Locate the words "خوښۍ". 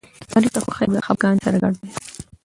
0.63-0.85